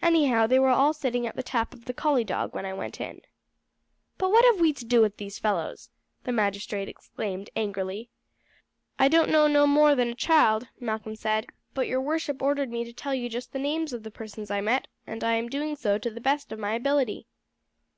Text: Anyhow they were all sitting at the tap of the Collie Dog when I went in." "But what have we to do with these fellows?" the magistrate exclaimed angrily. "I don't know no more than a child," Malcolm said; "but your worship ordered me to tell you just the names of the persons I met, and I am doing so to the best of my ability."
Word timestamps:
Anyhow 0.00 0.46
they 0.46 0.58
were 0.58 0.70
all 0.70 0.94
sitting 0.94 1.26
at 1.26 1.36
the 1.36 1.42
tap 1.42 1.74
of 1.74 1.84
the 1.84 1.92
Collie 1.92 2.24
Dog 2.24 2.54
when 2.54 2.64
I 2.64 2.72
went 2.72 2.98
in." 2.98 3.20
"But 4.16 4.30
what 4.30 4.42
have 4.46 4.58
we 4.58 4.72
to 4.72 4.86
do 4.86 5.02
with 5.02 5.18
these 5.18 5.38
fellows?" 5.38 5.90
the 6.24 6.32
magistrate 6.32 6.88
exclaimed 6.88 7.50
angrily. 7.54 8.08
"I 8.98 9.08
don't 9.08 9.28
know 9.28 9.46
no 9.48 9.66
more 9.66 9.94
than 9.94 10.08
a 10.08 10.14
child," 10.14 10.66
Malcolm 10.80 11.14
said; 11.14 11.48
"but 11.74 11.88
your 11.88 12.00
worship 12.00 12.40
ordered 12.40 12.70
me 12.70 12.84
to 12.86 12.92
tell 12.94 13.12
you 13.12 13.28
just 13.28 13.52
the 13.52 13.58
names 13.58 13.92
of 13.92 14.02
the 14.02 14.10
persons 14.10 14.50
I 14.50 14.62
met, 14.62 14.88
and 15.06 15.22
I 15.22 15.34
am 15.34 15.46
doing 15.50 15.76
so 15.76 15.98
to 15.98 16.08
the 16.10 16.22
best 16.22 16.52
of 16.52 16.58
my 16.58 16.72
ability." 16.72 17.26